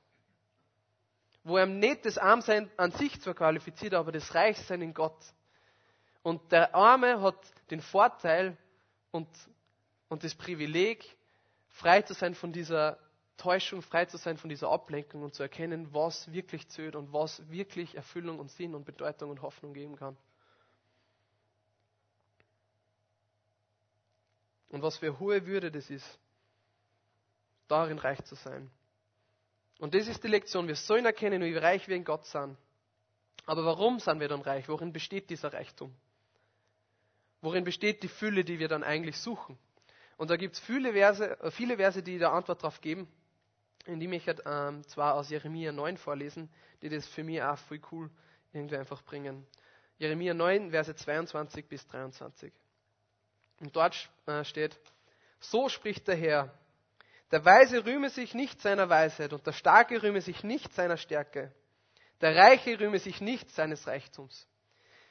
[1.44, 5.18] Wo er nicht das Armsein an sich zwar qualifiziert, aber das Reichsein in Gott.
[6.24, 7.38] Und der Arme hat
[7.70, 8.58] den Vorteil
[9.12, 9.28] und,
[10.10, 11.06] und das Privileg,
[11.70, 12.98] frei zu sein von dieser
[13.38, 17.48] Täuschung, frei zu sein von dieser Ablenkung und zu erkennen, was wirklich zählt und was
[17.50, 20.18] wirklich Erfüllung und Sinn und Bedeutung und Hoffnung geben kann.
[24.76, 26.20] Und was für hohe Würde das ist,
[27.70, 28.70] darin reich zu sein.
[29.80, 30.68] Und das ist die Lektion.
[30.68, 32.58] Wir sollen erkennen, wie reich wir in Gott sind.
[33.46, 34.68] Aber warum sind wir dann reich?
[34.68, 35.96] Worin besteht dieser Reichtum?
[37.40, 39.58] Worin besteht die Fülle, die wir dann eigentlich suchen?
[40.18, 43.08] Und da gibt es viele Verse, äh, viele Verse, die da Antwort darauf geben,
[43.86, 46.50] indem ich halt, ähm, zwar aus Jeremia 9 vorlesen,
[46.82, 48.10] die das für mich auch voll cool
[48.52, 49.48] irgendwie einfach bringen.
[50.00, 52.52] Jeremia 9, Verse 22 bis 23.
[53.60, 54.78] Und dort äh, steht,
[55.40, 56.54] so spricht der Herr,
[57.32, 61.52] der Weise rühme sich nicht seiner Weisheit und der Starke rühme sich nicht seiner Stärke.
[62.22, 64.48] Der Reiche rühme sich nicht seines Reichtums.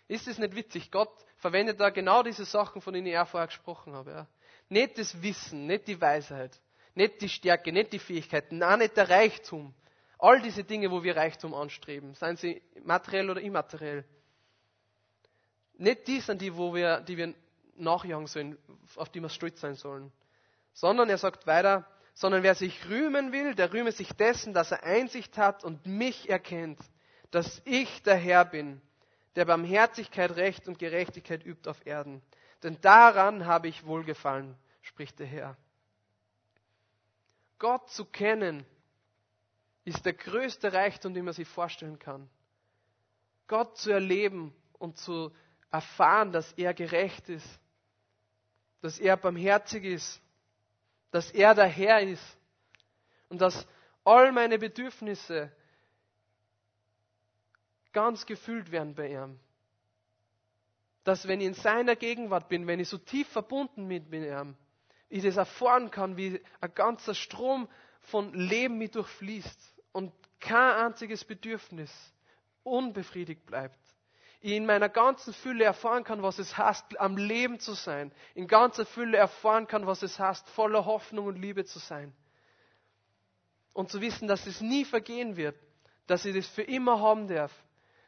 [0.08, 0.90] Ist es nicht witzig?
[0.90, 4.10] Gott verwendet da genau diese Sachen, von denen ich auch vorher gesprochen habe.
[4.10, 4.26] Ja?
[4.68, 6.58] Nicht das Wissen, nicht die Weisheit,
[6.94, 9.74] nicht die Stärke, nicht die Fähigkeiten, nein, nicht der Reichtum.
[10.18, 14.04] All diese Dinge, wo wir Reichtum anstreben, seien sie materiell oder immateriell.
[15.76, 17.34] Nicht die sind die, wo wir, die wir
[17.76, 18.58] nachjagen sollen,
[18.96, 20.12] auf die wir stolz sein sollen.
[20.72, 24.84] Sondern er sagt weiter, sondern wer sich rühmen will, der rühme sich dessen, dass er
[24.84, 26.78] Einsicht hat und mich erkennt,
[27.30, 28.80] dass ich der Herr bin,
[29.36, 32.22] der Barmherzigkeit, Recht und Gerechtigkeit übt auf Erden.
[32.62, 35.56] Denn daran habe ich wohlgefallen, spricht der Herr.
[37.58, 38.64] Gott zu kennen
[39.84, 42.28] ist der größte Reichtum, den man sich vorstellen kann.
[43.46, 45.30] Gott zu erleben und zu
[45.70, 47.60] erfahren, dass er gerecht ist,
[48.84, 50.20] dass er barmherzig ist,
[51.10, 52.36] dass er der Herr ist
[53.30, 53.66] und dass
[54.04, 55.50] all meine Bedürfnisse
[57.94, 59.40] ganz gefüllt werden bei ihm.
[61.02, 64.54] Dass wenn ich in seiner Gegenwart bin, wenn ich so tief verbunden mit ihm,
[65.08, 67.70] ich das erfahren kann, wie ein ganzer Strom
[68.00, 71.90] von Leben mich durchfließt und kein einziges Bedürfnis
[72.64, 73.78] unbefriedigt bleibt.
[74.44, 78.12] In meiner ganzen Fülle erfahren kann, was es heißt, am Leben zu sein.
[78.34, 82.12] In ganzer Fülle erfahren kann, was es heißt, voller Hoffnung und Liebe zu sein.
[83.72, 85.56] Und zu wissen, dass es nie vergehen wird,
[86.06, 87.52] dass ich das für immer haben darf,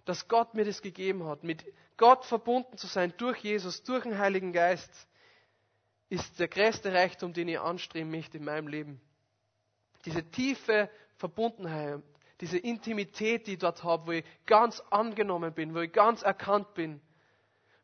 [0.05, 1.42] dass Gott mir das gegeben hat.
[1.42, 1.64] Mit
[1.96, 5.09] Gott verbunden zu sein durch Jesus, durch den Heiligen Geist,
[6.11, 9.01] ist der größte Reichtum, den ich anstreben möchte in meinem Leben.
[10.05, 12.03] Diese tiefe Verbundenheit,
[12.40, 16.75] diese Intimität, die ich dort habe, wo ich ganz angenommen bin, wo ich ganz erkannt
[16.75, 17.01] bin,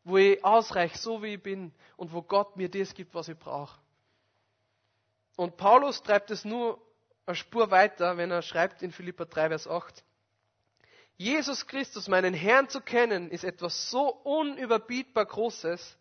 [0.03, 3.37] wo ich ausreiche, so wie ich bin und wo Gott mir das gibt, was ich
[3.37, 3.79] brauche.
[5.35, 6.79] Und Paulus treibt es nur
[7.25, 10.03] eine Spur weiter, wenn er schreibt in Philippa 3, Vers 8.
[11.15, 15.97] Jesus Christus, meinen Herrn zu kennen, ist etwas so unüberbietbar Großes,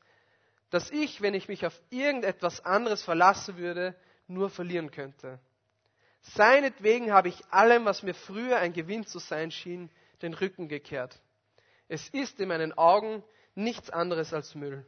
[0.70, 3.94] dass ich, wenn ich mich auf irgendetwas anderes verlassen würde,
[4.26, 5.38] nur verlieren könnte.
[6.22, 9.90] Seinetwegen habe ich allem, was mir früher ein Gewinn zu sein schien,
[10.22, 11.20] den Rücken gekehrt.
[11.88, 13.22] Es ist in meinen Augen
[13.54, 14.86] nichts anderes als Müll.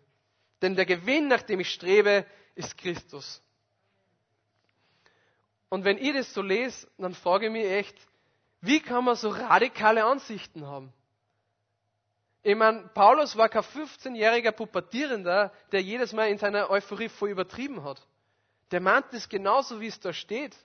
[0.63, 3.43] Denn der Gewinn, nach dem ich strebe, ist Christus.
[5.69, 7.97] Und wenn ich das so lese, dann frage ich mich echt,
[8.61, 10.93] wie kann man so radikale Ansichten haben?
[12.43, 17.83] Ich meine, Paulus war kein 15-jähriger Pubertierender, der jedes Mal in seiner Euphorie voll übertrieben
[17.83, 18.07] hat.
[18.71, 20.57] Der meint es genauso, wie es da steht.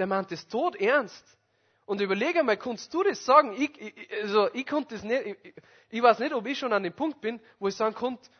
[0.00, 1.36] Der meint es tot ernst.
[1.84, 3.52] Und überlege mal, kannst du das sagen?
[3.52, 5.54] Ich, ich, also, ich konnte das nicht, ich,
[5.90, 8.30] ich, weiß nicht, ob ich schon an dem Punkt bin, wo ich sagen konnte,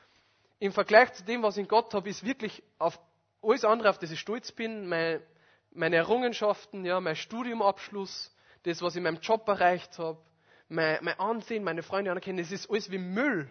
[0.58, 2.98] im Vergleich zu dem, was ich in Gott habe, ist wirklich auf
[3.42, 5.20] alles andere, auf das ich stolz bin, meine,
[5.72, 10.16] meine Errungenschaften, ja, mein Studiumabschluss, das, was ich in meinem Job erreicht habe,
[10.70, 13.50] mein, mein Ansehen, meine Freunde anerkennen, das ist alles wie Müll.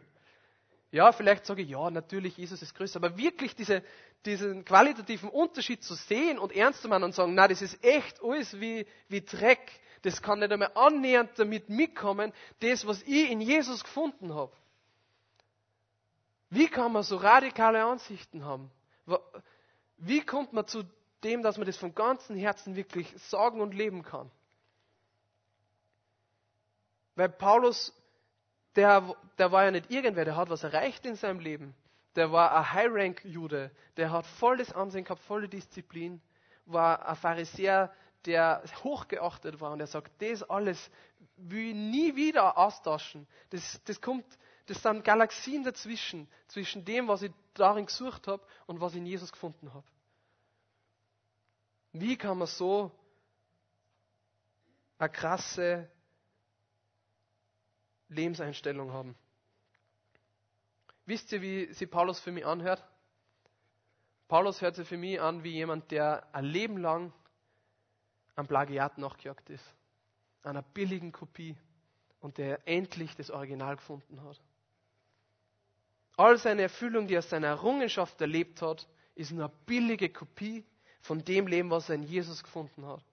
[0.90, 3.84] Ja, vielleicht sage ich, ja, natürlich, Jesus ist größer, aber wirklich diese,
[4.26, 8.22] diesen qualitativen Unterschied zu sehen und ernst zu machen und sagen, na, das ist echt
[8.24, 13.42] alles wie, wie Dreck, das kann nicht einmal annähernd damit mitkommen, das, was ich in
[13.42, 14.52] Jesus gefunden habe.
[16.50, 18.72] Wie kann man so radikale Ansichten haben?
[19.98, 20.84] Wie kommt man zu
[21.24, 24.32] dem, dass man das von ganzem Herzen wirklich sagen und leben kann?
[27.16, 27.94] Weil Paulus
[28.76, 31.76] der, der war ja nicht irgendwer, der hat was erreicht in seinem Leben.
[32.16, 36.22] Der war ein High-Rank-Jude, der hat volles Ansehen gehabt, volle Disziplin,
[36.66, 37.94] war ein Pharisäer,
[38.26, 40.92] der hochgeachtet war und er sagt, das alles
[41.38, 43.28] will ich nie wieder austauschen.
[43.52, 44.26] Das, das kommt,
[44.66, 49.06] das sind Galaxien dazwischen, zwischen dem, was ich darin gesucht habe und was ich in
[49.06, 49.88] Jesus gefunden habe.
[51.94, 52.92] Wie kann man so
[55.00, 55.90] eine krasse
[58.10, 59.16] Lebenseinstellung haben.
[61.10, 62.88] Wisst ihr, wie sich Paulus für mich anhört?
[64.28, 67.12] Paulus hört sich für mich an wie jemand, der ein Leben lang
[68.36, 69.66] am Plagiat nachgejagt ist,
[70.44, 71.58] einer billigen Kopie
[72.20, 74.40] und der endlich das Original gefunden hat.
[76.16, 80.64] All seine Erfüllung, die er aus seiner Errungenschaft erlebt hat, ist nur eine billige Kopie
[81.02, 83.04] von dem Leben, was er in Jesus gefunden hat.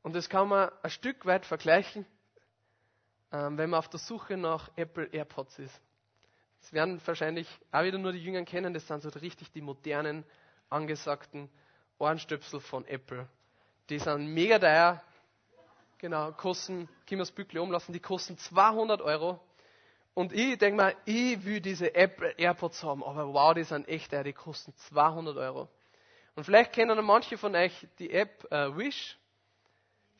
[0.00, 2.06] Und das kann man ein Stück weit vergleichen
[3.32, 5.80] ähm, wenn man auf der Suche nach Apple AirPods ist.
[6.60, 10.24] Das werden wahrscheinlich auch wieder nur die Jüngeren kennen, das sind so richtig die modernen,
[10.68, 11.50] angesagten
[11.98, 13.28] Ohrenstöpsel von Apple.
[13.88, 15.02] Die sind mega teuer,
[15.98, 19.40] genau, kosten, können wir das Bückle umlassen, die kosten 200 Euro.
[20.14, 24.10] Und ich denke mal, ich will diese Apple AirPods haben, aber wow, die sind echt
[24.10, 25.68] teuer, die kosten 200 Euro.
[26.34, 29.18] Und vielleicht kennen manche von euch die App äh, Wish,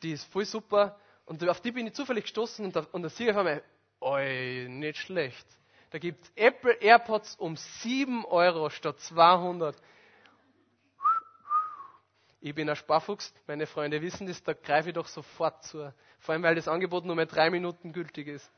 [0.01, 0.99] die ist voll super.
[1.25, 3.63] Und auf die bin ich zufällig gestoßen und da, und da sehe ich auf einmal,
[4.01, 5.47] oi, nicht schlecht.
[5.91, 9.75] Da gibt es Apple AirPods um 7 Euro statt 200.
[12.39, 15.93] Ich bin ein Sparfuchs, meine Freunde wissen das, da greife ich doch sofort zu.
[16.19, 18.49] Vor allem, weil das Angebot nur mehr drei Minuten gültig ist.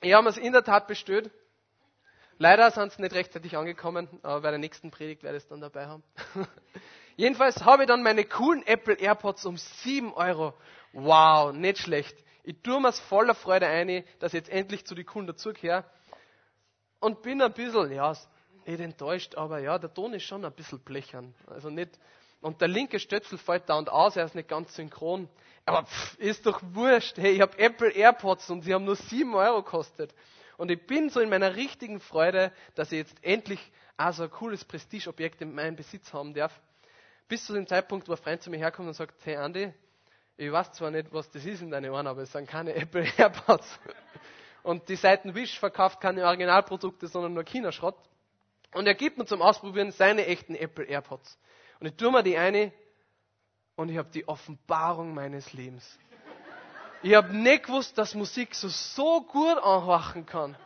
[0.00, 1.30] Ich habe es in der Tat bestellt.
[2.38, 5.60] Leider sind sie nicht rechtzeitig angekommen, aber bei der nächsten Predigt werde ich es dann
[5.60, 6.02] dabei haben.
[7.16, 10.54] Jedenfalls habe ich dann meine coolen Apple AirPods um 7 Euro.
[10.92, 12.16] Wow, nicht schlecht.
[12.48, 15.84] Ich tue mir's voller Freude ein, dass ich jetzt endlich zu den coolen dazugehöre.
[16.98, 18.16] Und bin ein bisschen, ja,
[18.64, 21.34] nicht enttäuscht, aber ja, der Ton ist schon ein bisschen blechern.
[21.46, 21.98] Also nicht,
[22.40, 25.28] und der linke Stöpsel fällt da und aus, er ist nicht ganz synchron.
[25.66, 27.18] Aber pff, ist doch wurscht.
[27.18, 30.14] Hey, ich habe Apple AirPods und sie haben nur 7 Euro gekostet.
[30.56, 33.60] Und ich bin so in meiner richtigen Freude, dass ich jetzt endlich
[33.98, 36.58] auch so ein cooles Prestigeobjekt in meinem Besitz haben darf
[37.28, 39.70] bis zu dem Zeitpunkt, wo ein Freund zu mir herkommt und sagt, hey Andi,
[40.40, 43.04] Ich weiß zwar nicht, was das ist in deinen Ohren, aber es sind keine Apple
[43.16, 43.66] AirPods.
[44.62, 47.96] Und die Seiten Wish verkauft keine Originalprodukte, sondern nur China-Schrott.
[48.72, 51.36] Und er gibt mir zum Ausprobieren seine echten Apple AirPods.
[51.80, 52.72] Und ich tue mir die eine
[53.74, 55.98] und ich habe die Offenbarung meines Lebens.
[57.02, 60.56] Ich habe nicht gewusst, dass Musik so, so gut anwachen kann.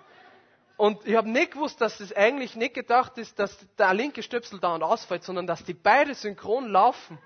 [0.77, 4.61] Und ich habe nicht gewusst, dass es eigentlich nicht gedacht ist, dass der linke Stöpsel
[4.61, 7.19] da und ausfällt, sondern dass die beide synchron laufen.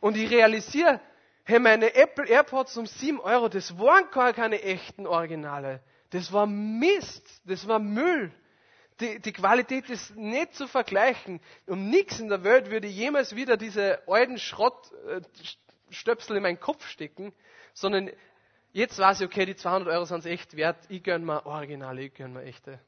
[0.00, 1.00] Und ich realisiere,
[1.44, 5.80] hey, meine Apple AirPods um 7 Euro, das waren gar keine echten Originale.
[6.10, 8.32] Das war Mist, das war Müll.
[9.00, 11.40] Die, die Qualität ist nicht zu vergleichen.
[11.66, 16.86] Um nichts in der Welt würde ich jemals wieder diese alten Schrottstöpsel in meinen Kopf
[16.86, 17.32] stecken,
[17.72, 18.10] sondern
[18.72, 22.02] jetzt weiß ich, okay, die 200 Euro sind es echt wert, ich gönne mir Originale,
[22.02, 22.78] ich gönne mir echte.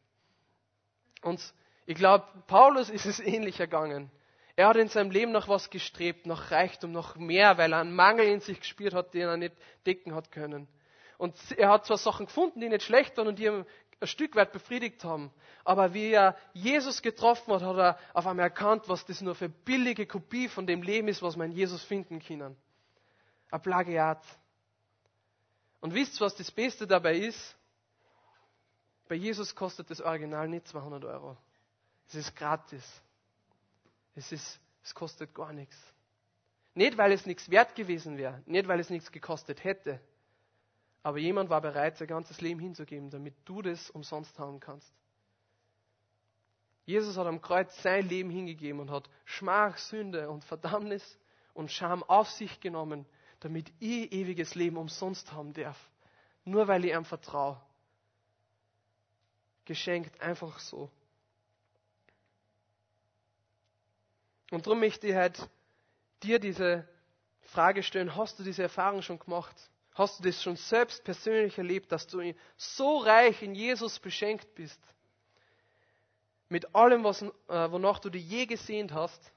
[1.22, 1.40] Und
[1.86, 4.10] ich glaube, Paulus ist es ähnlich ergangen.
[4.54, 7.94] Er hat in seinem Leben nach was gestrebt, nach Reichtum, noch mehr, weil er einen
[7.94, 9.54] Mangel in sich gespürt hat, den er nicht
[9.86, 10.68] decken hat können.
[11.16, 13.64] Und er hat zwar Sachen gefunden, die nicht schlecht waren und die ihm
[14.00, 15.32] ein Stück weit befriedigt haben,
[15.64, 19.48] aber wie er Jesus getroffen hat, hat er auf einmal erkannt, was das nur für
[19.48, 22.56] billige Kopie von dem Leben ist, was man in Jesus finden kann.
[23.50, 24.22] Ein Plagiat.
[25.80, 27.56] Und wisst ihr, was das Beste dabei ist?
[29.08, 31.36] Bei Jesus kostet das Original nicht 200 Euro.
[32.08, 32.82] Es ist gratis.
[34.14, 35.76] Es, ist, es kostet gar nichts.
[36.74, 40.00] Nicht, weil es nichts wert gewesen wäre, nicht, weil es nichts gekostet hätte,
[41.02, 44.92] aber jemand war bereit, sein ganzes Leben hinzugeben, damit du das umsonst haben kannst.
[46.84, 51.18] Jesus hat am Kreuz sein Leben hingegeben und hat Schmach, Sünde und Verdammnis
[51.54, 53.06] und Scham auf sich genommen,
[53.40, 55.78] damit ich ewiges Leben umsonst haben darf.
[56.44, 57.60] Nur weil ich ihm vertraue.
[59.64, 60.90] Geschenkt einfach so.
[64.52, 65.48] Und darum möchte ich halt
[66.22, 66.86] dir diese
[67.40, 69.56] Frage stellen, hast du diese Erfahrung schon gemacht?
[69.94, 74.80] Hast du das schon selbst persönlich erlebt, dass du so reich in Jesus beschenkt bist?
[76.50, 79.32] Mit allem, was, äh, wonach du dich je gesehnt hast,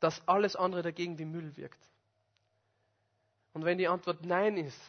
[0.00, 1.80] dass alles andere dagegen wie Müll wirkt.
[3.54, 4.80] Und wenn die Antwort Nein ist,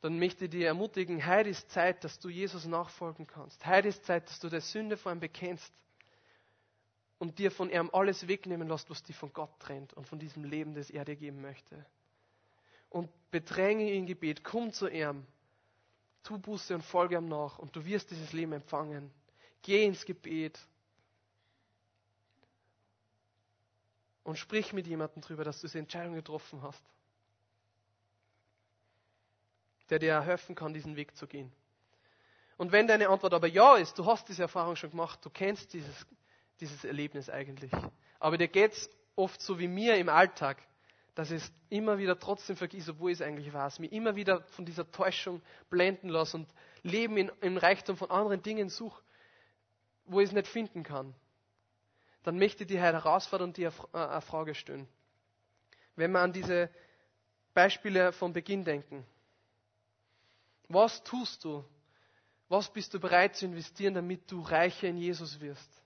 [0.00, 3.64] dann möchte ich dir ermutigen, heute ist Zeit, dass du Jesus nachfolgen kannst.
[3.64, 5.72] Heute ist Zeit, dass du der Sünde vor ihm bekennst
[7.18, 10.44] und dir von ihm alles wegnehmen lässt, was dich von Gott trennt und von diesem
[10.44, 11.84] Leben, das er dir geben möchte.
[12.90, 15.26] Und bedränge ihn in Gebet, komm zu ihm,
[16.22, 19.10] tu Buße und folge ihm nach und du wirst dieses Leben empfangen.
[19.62, 20.58] Geh ins Gebet
[24.24, 26.82] und sprich mit jemandem darüber, dass du diese Entscheidung getroffen hast,
[29.90, 31.52] der dir helfen kann, diesen Weg zu gehen.
[32.56, 35.72] Und wenn deine Antwort aber ja ist, du hast diese Erfahrung schon gemacht, du kennst
[35.72, 36.06] dieses
[36.60, 37.70] dieses Erlebnis eigentlich.
[38.18, 40.62] Aber dir geht es oft so wie mir im Alltag,
[41.14, 43.78] dass ich es immer wieder trotzdem vergesse, obwohl es eigentlich weiß.
[43.78, 46.48] Mich immer wieder von dieser Täuschung blenden lasse und
[46.82, 49.02] Leben in, im Reichtum von anderen Dingen suche,
[50.06, 51.14] wo ich es nicht finden kann.
[52.24, 54.88] Dann möchte ich heute herausfordern und dir eine Frage stellen.
[55.94, 56.70] Wenn wir an diese
[57.54, 59.06] Beispiele vom Beginn denken.
[60.68, 61.64] Was tust du?
[62.48, 65.83] Was bist du bereit zu investieren, damit du reicher in Jesus wirst?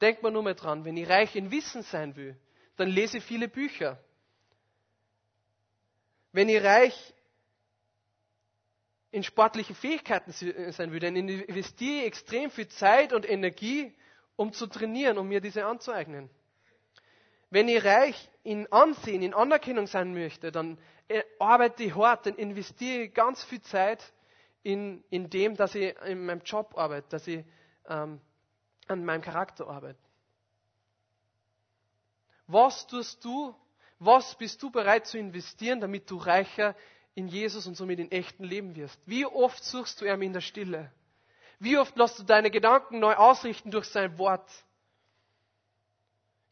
[0.00, 2.36] Denkt man nur mal dran, wenn ich reich in Wissen sein will,
[2.76, 3.98] dann lese ich viele Bücher.
[6.32, 7.14] Wenn ich reich
[9.10, 13.92] in sportliche Fähigkeiten sein will, dann investiere ich extrem viel Zeit und Energie,
[14.36, 16.30] um zu trainieren, um mir diese anzueignen.
[17.50, 22.34] Wenn ich reich in Ansehen, in Anerkennung sein möchte, dann äh, arbeite ich hart, dann
[22.36, 24.12] investiere ich ganz viel Zeit
[24.62, 27.42] in, in dem, dass ich in meinem Job arbeite, dass ich
[27.88, 28.20] ähm,
[28.88, 30.02] an meinem Charakter arbeiten.
[32.46, 33.54] Was tust du?
[33.98, 36.74] Was bist du bereit zu investieren, damit du reicher
[37.14, 38.98] in Jesus und somit in echten Leben wirst?
[39.06, 40.92] Wie oft suchst du ihn in der Stille?
[41.58, 44.48] Wie oft lässt du deine Gedanken neu ausrichten durch sein Wort?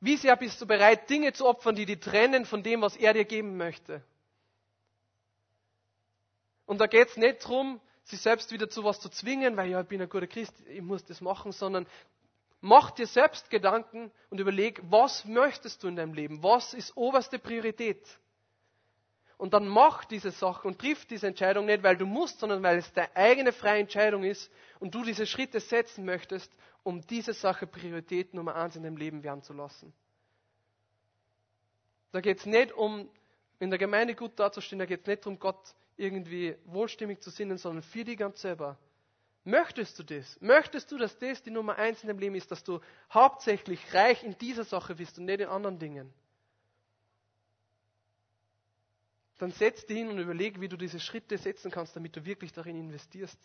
[0.01, 3.15] Wie sehr bist du bereit, Dinge zu opfern, die dich trennen von dem, was er
[3.15, 4.03] dir geben möchte?
[6.67, 9.81] Und da geht es nicht darum, sich selbst wieder zu was zu zwingen, weil ja,
[9.81, 11.87] ich bin ein guter Christ, ich muss das machen, sondern
[12.61, 16.43] Mach dir selbst Gedanken und überleg, was möchtest du in deinem Leben?
[16.43, 18.03] Was ist oberste Priorität?
[19.39, 22.79] Und dann mach diese Sache und triff diese Entscheidung nicht, weil du musst, sondern weil
[22.79, 24.51] es deine eigene freie Entscheidung ist
[24.81, 26.51] und du diese Schritte setzen möchtest,
[26.83, 29.93] um diese Sache Priorität Nummer eins in deinem Leben werden zu lassen.
[32.13, 33.11] Da geht es nicht um,
[33.59, 37.59] in der Gemeinde gut dazustehen, da geht es nicht darum, Gott irgendwie wohlstimmig zu sinnen,
[37.59, 38.79] sondern für dich ganz selber.
[39.47, 40.39] Möchtest du das?
[40.41, 42.81] Möchtest du, dass das die Nummer eins in deinem Leben ist, dass du
[43.11, 46.13] hauptsächlich reich in dieser Sache bist und nicht in anderen Dingen?
[49.39, 52.53] dann setz dich hin und überleg, wie du diese Schritte setzen kannst, damit du wirklich
[52.53, 53.39] darin investierst.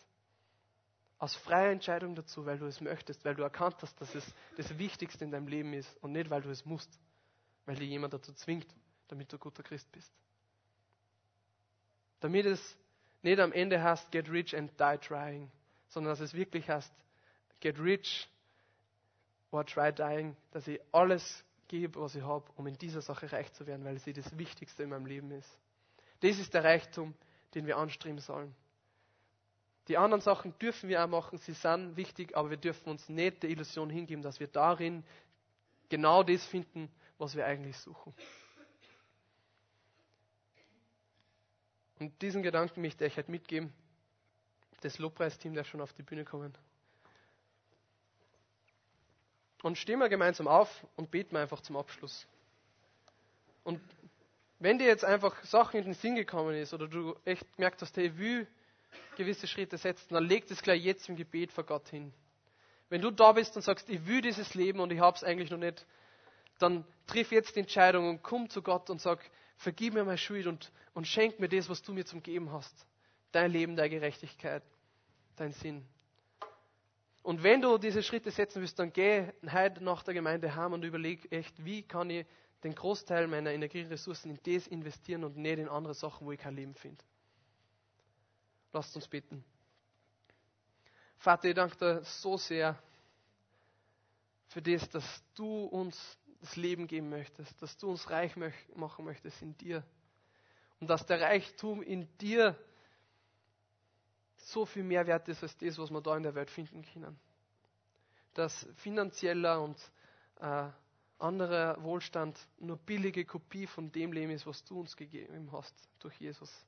[1.18, 4.76] Aus freier Entscheidung dazu, weil du es möchtest, weil du erkannt hast, dass es das
[4.78, 6.90] Wichtigste in deinem Leben ist und nicht, weil du es musst,
[7.66, 8.66] weil dir jemand dazu zwingt,
[9.08, 10.12] damit du guter Christ bist.
[12.20, 12.76] Damit es
[13.22, 15.50] nicht am Ende heißt, get rich and die trying,
[15.92, 16.92] sondern dass es wirklich heißt,
[17.60, 18.28] get rich
[19.50, 23.52] or try dying, dass ich alles gebe, was ich habe, um in dieser Sache reich
[23.52, 25.58] zu werden, weil sie das Wichtigste in meinem Leben ist.
[26.20, 27.14] Das ist der Reichtum,
[27.54, 28.54] den wir anstreben sollen.
[29.88, 33.42] Die anderen Sachen dürfen wir auch machen, sie sind wichtig, aber wir dürfen uns nicht
[33.42, 35.04] der Illusion hingeben, dass wir darin
[35.88, 38.14] genau das finden, was wir eigentlich suchen.
[41.98, 43.72] Und diesen Gedanken möchte ich euch heute mitgeben.
[44.82, 46.52] Das Lobpreisteam darf schon auf die Bühne kommen.
[49.62, 52.26] Und stehen wir gemeinsam auf und beten wir einfach zum Abschluss.
[53.62, 53.80] Und
[54.58, 57.96] wenn dir jetzt einfach Sachen in den Sinn gekommen ist oder du echt gemerkt hast,
[57.96, 58.46] hey, ich will
[59.16, 62.12] gewisse Schritte setzen, dann leg das gleich jetzt im Gebet vor Gott hin.
[62.88, 65.50] Wenn du da bist und sagst, ich will dieses Leben und ich habe es eigentlich
[65.50, 65.86] noch nicht,
[66.58, 69.18] dann triff jetzt die Entscheidung und komm zu Gott und sag,
[69.56, 72.86] vergib mir meine Schuld und, und schenk mir das, was du mir zum Geben hast.
[73.32, 74.62] Dein Leben, deine Gerechtigkeit,
[75.36, 75.86] dein Sinn.
[77.22, 80.84] Und wenn du diese Schritte setzen willst, dann geh heute nach der Gemeinde heim und
[80.84, 82.26] überleg echt, wie kann ich
[82.64, 86.54] den Großteil meiner Energieressourcen in das investieren und nicht in andere Sachen, wo ich kein
[86.54, 87.02] Leben finde.
[88.72, 89.44] Lasst uns beten.
[91.18, 92.80] Vater, ich danke dir so sehr
[94.48, 98.34] für das, dass du uns das Leben geben möchtest, dass du uns reich
[98.74, 99.84] machen möchtest in dir.
[100.80, 102.58] Und dass der Reichtum in dir
[104.44, 107.18] so viel mehr wert ist als das, was wir da in der Welt finden können.
[108.34, 109.78] Dass finanzieller und
[110.40, 110.68] äh,
[111.18, 116.16] anderer Wohlstand nur billige Kopie von dem Leben ist, was du uns gegeben hast durch
[116.16, 116.66] Jesus.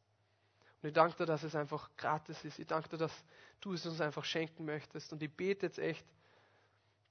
[0.82, 2.58] Und ich danke dir, dass es einfach gratis ist.
[2.58, 3.24] Ich danke dir, dass
[3.60, 5.12] du es uns einfach schenken möchtest.
[5.12, 6.04] Und ich bete jetzt echt,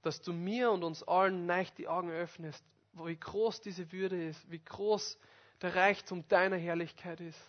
[0.03, 4.49] dass du mir und uns allen neich die Augen öffnest, wie groß diese Würde ist,
[4.51, 5.17] wie groß
[5.61, 7.39] der Reichtum deiner Herrlichkeit ist.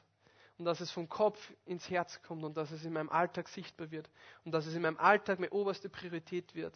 [0.58, 3.90] Und dass es vom Kopf ins Herz kommt und dass es in meinem Alltag sichtbar
[3.90, 4.08] wird.
[4.44, 6.74] Und dass es in meinem Alltag meine oberste Priorität wird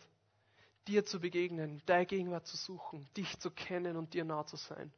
[0.89, 4.91] dir zu begegnen, deine Gegenwart zu suchen, dich zu kennen und dir nah zu sein.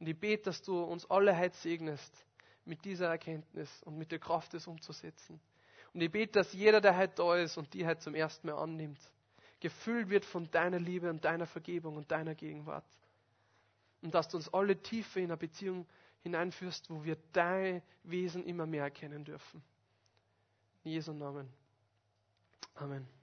[0.00, 2.12] Und ich bete, dass du uns alle heute segnest
[2.64, 5.40] mit dieser Erkenntnis und mit der Kraft, es umzusetzen.
[5.92, 8.56] Und ich bete, dass jeder, der heute da ist und die heute zum ersten Mal
[8.56, 9.00] annimmt,
[9.60, 12.86] gefüllt wird von deiner Liebe und deiner Vergebung und deiner Gegenwart.
[14.02, 15.86] Und dass du uns alle tiefer in eine Beziehung
[16.22, 19.62] hineinführst, wo wir dein Wesen immer mehr erkennen dürfen.
[20.84, 21.48] In Jesu Namen.
[22.74, 23.17] Amen.